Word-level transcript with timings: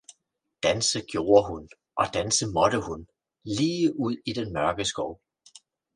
Danse 0.63 1.01
gjorde 1.01 1.43
hun 1.47 1.69
og 1.95 2.05
danse 2.13 2.47
måtte 2.47 2.81
hun, 2.85 3.07
lige 3.45 3.99
ud 3.99 4.17
i 4.25 4.33
den 4.33 4.53
mørke 4.53 4.85
skov. 4.85 5.21